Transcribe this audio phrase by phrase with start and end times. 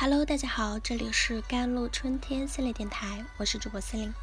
[0.00, 4.14] Hello，大家好，这里是甘露春天系列电台，我是主播司令。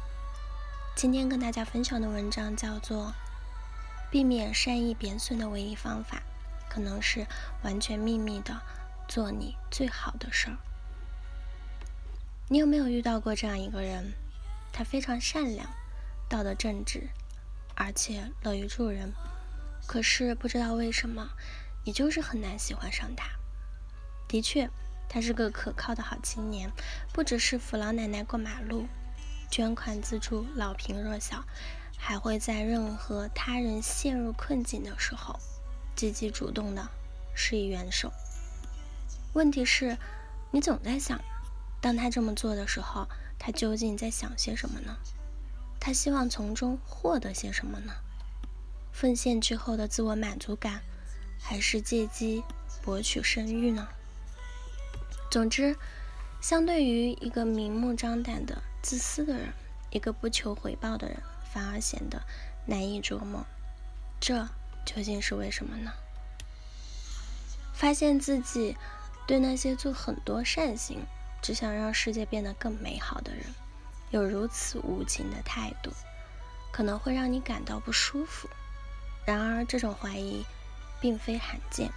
[0.94, 3.08] 今天跟大家分享的文章叫做
[4.10, 6.22] 《避免善意贬损的唯一方法，
[6.70, 7.26] 可能是
[7.62, 8.58] 完全秘密的
[9.06, 10.54] 做你最好的事儿》。
[12.48, 14.14] 你有没有遇到过这样一个人？
[14.72, 15.68] 他非常善良，
[16.26, 17.10] 道德正直，
[17.74, 19.12] 而且乐于助人。
[19.86, 21.32] 可是不知道为什么，
[21.84, 23.28] 你就是很难喜欢上他。
[24.26, 24.70] 的确。
[25.08, 26.70] 他是个可靠的好青年，
[27.12, 28.86] 不只是扶老奶奶过马路、
[29.50, 31.44] 捐款资助老贫弱小，
[31.96, 35.38] 还会在任何他人陷入困境的时候，
[35.94, 36.86] 积极主动的
[37.34, 38.12] 施以援手。
[39.32, 39.96] 问题是，
[40.50, 41.20] 你总在想，
[41.80, 44.96] 当他这么做的时候，他究竟在想些什么呢？
[45.78, 47.92] 他希望从中获得些什么呢？
[48.92, 50.82] 奉献之后的自我满足感，
[51.38, 52.42] 还是借机
[52.82, 53.86] 博取声誉呢？
[55.36, 55.76] 总之，
[56.40, 59.52] 相对于一个明目张胆的自私的人，
[59.90, 62.22] 一个不求回报的人反而显得
[62.64, 63.44] 难以琢磨。
[64.18, 64.48] 这
[64.86, 65.92] 究竟是为什么呢？
[67.74, 68.78] 发现自己
[69.26, 71.04] 对那些做很多善行、
[71.42, 73.44] 只想让世界变得更美好的人，
[74.12, 75.92] 有如此无情的态度，
[76.72, 78.48] 可能会让你感到不舒服。
[79.26, 80.46] 然而，这种怀疑
[80.98, 81.92] 并非罕见。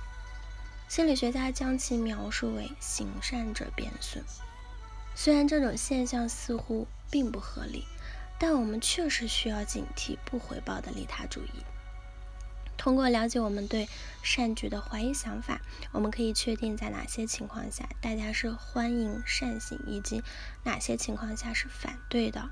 [0.89, 4.23] 心理学家将其描述为“行善者贬损”。
[5.13, 7.85] 虽然这种现象似乎并不合理，
[8.39, 11.63] 但我们确实需要警惕不回报的利他主义。
[12.75, 13.87] 通过了解我们对
[14.23, 20.23] 善举的怀疑想法，我们可以确定在哪些情况下大家是欢迎善行，以及
[20.63, 22.49] 哪些情况下是反对的。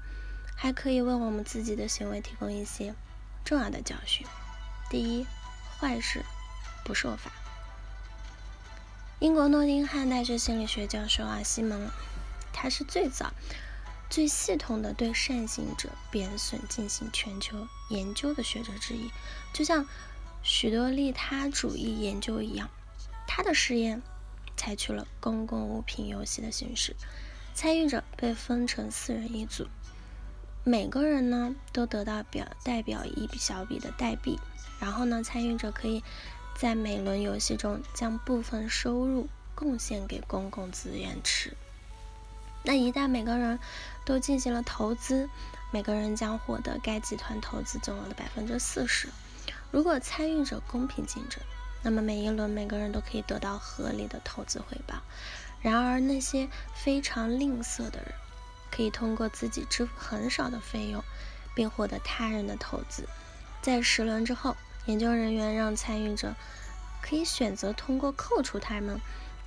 [0.56, 2.94] 还可以为我们自己的行为提供一些
[3.44, 4.28] 重要的教训。
[4.92, 5.26] 第一，
[5.80, 6.24] 坏事
[6.86, 7.32] 不受罚。
[9.20, 11.90] 英国诺丁汉大学心理学教授啊，西蒙，
[12.54, 13.34] 他是最早、
[14.12, 19.10] 最系统的对善行者贬损进行全球研究的学者之一。
[19.54, 19.88] 就像
[20.44, 22.70] 许多利他主义研究一样，
[23.28, 24.04] 他的实验
[24.56, 26.96] 采取了公共物品游戏的形式，
[27.56, 29.66] 参与者被分成四人一组，
[30.64, 34.40] 每个人呢都得到表代表一笔小笔的代币，
[34.80, 36.04] 然后呢，参与者可以。
[36.58, 41.56] 在每轮游戏中，将部分收入贡献给公共资源池。
[42.64, 43.60] 那一旦每个人
[44.04, 45.30] 都进行了投资，
[45.72, 49.08] 每个人将获得该集团投资总额的百分之四十。
[49.70, 51.40] 如果参与者公平竞争，
[51.84, 54.96] 那么每一轮每个人都可以得到合理的投资回报。
[55.62, 58.12] 然而，那些非常吝啬的人，
[58.72, 61.04] 可以通过自己支付很少的费用，
[61.54, 63.08] 并获得他人的投资。
[63.62, 64.58] 在十轮之后。
[64.88, 66.34] 研究人员让参与者
[67.02, 69.00] 可以选择通过扣除他们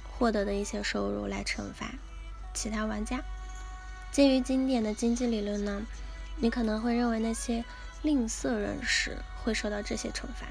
[0.08, 1.90] 获得的一些收入来惩罚
[2.54, 3.22] 其他玩家。
[4.12, 5.82] 鉴于经典的经济理论呢，
[6.36, 7.64] 你可能会认为那些
[8.02, 10.46] 吝啬人士会受到这些惩罚。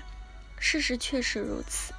[0.60, 1.94] 事实确实如此。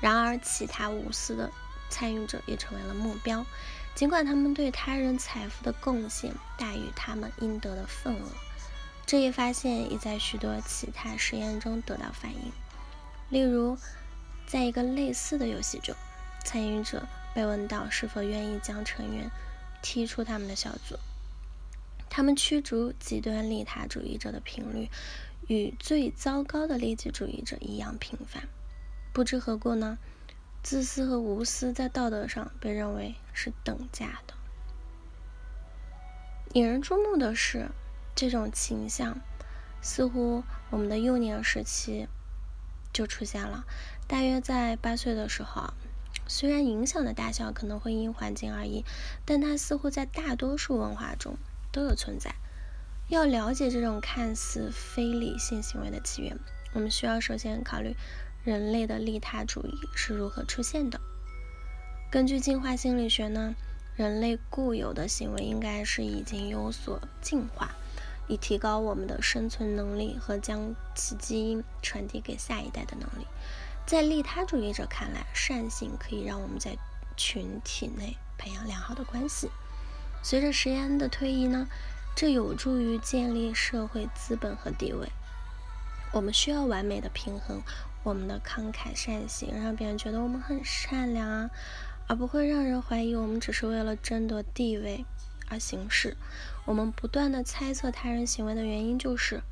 [0.00, 1.50] 然而，其他无私的
[1.88, 3.46] 参与者也成为了目标，
[3.94, 8.28] 尽管他们对他人财富的贡献大于他们应得的份额。
[9.12, 12.50] 这一发现已在许多其他实验中得到反映。
[13.28, 13.76] 例如，
[14.46, 15.94] 在一个类似的游戏中，
[16.42, 19.30] 参与者被问到是否愿意将成员
[19.82, 20.96] 踢出他们的小组。
[22.08, 24.88] 他们驱逐极端利他主义者的频率
[25.46, 28.48] 与最糟糕的利己主义者一样频繁。
[29.12, 29.98] 不知何故呢？
[30.62, 34.32] 自私和无私在道德上被认为是等价的。
[36.54, 37.68] 引人注目的是。
[38.14, 39.20] 这种倾向
[39.80, 42.08] 似乎我们的幼年时期
[42.92, 43.64] 就出现了，
[44.06, 45.72] 大约在八岁的时候。
[46.28, 48.84] 虽然影响的大小可能会因环境而异，
[49.26, 51.36] 但它似乎在大多数文化中
[51.72, 52.34] 都有存在。
[53.08, 56.38] 要了解这种看似非理性行为的起源，
[56.72, 57.94] 我们需要首先考虑
[58.44, 61.00] 人类的利他主义是如何出现的。
[62.10, 63.54] 根据进化心理学呢，
[63.96, 67.74] 人类固有的行为应该是已经有所进化。
[68.32, 73.26] 以提高我们的生存能力和将其基因传递给下一代的能力。
[73.84, 76.78] 在利他主义者看来，善行可以让我们在
[77.14, 79.50] 群体内培养良好的关系。
[80.22, 81.68] 随着时间的推移呢，
[82.16, 85.10] 这有助于建立社会资本和地位。
[86.12, 87.62] 我们需要完美的平衡
[88.02, 91.50] 我们的慷慨善行，让别人觉得我们很善良啊，
[92.06, 95.04] 而不会让人怀疑我们只是为了争夺地位。
[95.52, 96.16] 而行事，
[96.64, 99.42] 我们不断的猜测他人行为的原因，就是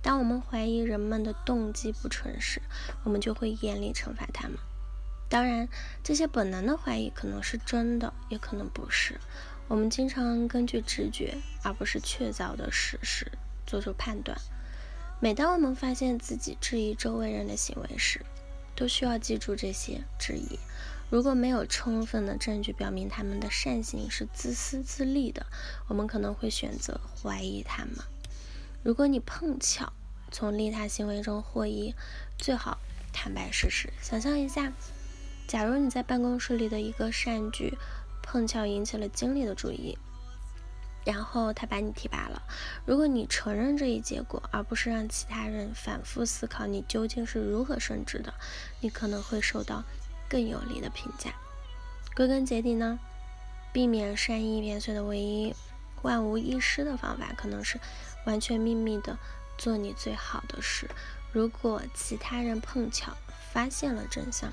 [0.00, 2.62] 当我们怀疑人们的动机不纯时，
[3.02, 4.56] 我们就会严厉惩罚他们。
[5.28, 5.68] 当然，
[6.04, 9.18] 这些本能的怀疑可能是真的，也可能不是。
[9.66, 13.32] 我们经常根据直觉，而不是确凿的事实
[13.66, 14.38] 做出判断。
[15.18, 18.24] 每当我们发现自己质疑周围人的行为时，
[18.76, 20.58] 都需要记住这些质疑。
[21.10, 25.44] 如果没有充分的证据表明他们的善行是自私自利的，
[25.88, 27.96] 我们可能会选择怀疑他们。
[28.84, 29.92] 如果你碰巧
[30.30, 31.94] 从利他行为中获益，
[32.38, 32.78] 最好
[33.12, 33.92] 坦白事实。
[34.00, 34.72] 想象一下，
[35.48, 37.76] 假如你在办公室里的一个善举
[38.22, 39.98] 碰巧引起了经理的注意，
[41.04, 42.40] 然后他把你提拔了。
[42.86, 48.32] 如果你承认这一结果，而不是让其他人反复思考你究竟是如何升职的，
[48.78, 49.82] 你可能会受到。
[50.30, 51.34] 更有力的评价。
[52.14, 52.98] 归根结底呢，
[53.72, 55.54] 避免善意变碎的唯一
[56.02, 57.78] 万无一失的方法，可能是
[58.24, 59.18] 完全秘密的
[59.58, 60.88] 做你最好的事。
[61.32, 63.16] 如果其他人碰巧
[63.52, 64.52] 发现了真相，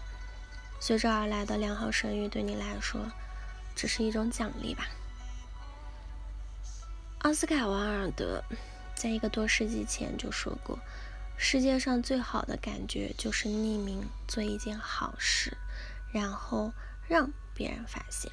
[0.79, 3.11] 随之而来的良好声誉对你来说
[3.75, 4.87] 只是一种奖励吧。
[7.19, 8.43] 奥斯卡·王尔德
[8.93, 10.77] 在一个多世纪前就说过。
[11.37, 15.55] 世界上最好的感觉就是匿名做一件好事，
[16.11, 16.73] 然后
[17.07, 18.31] 让别人发现。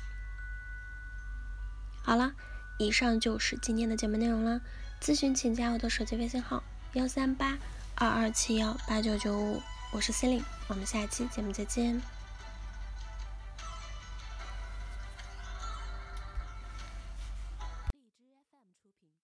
[2.03, 2.33] 好了，
[2.79, 4.61] 以上就是今天的节目内容了。
[5.01, 6.65] 咨询请加我的手机微信号：
[6.95, 7.59] 幺三八
[7.95, 9.63] 二二七幺八九九五，
[9.93, 12.14] 我是 c e l i n e 我们下期节目再见。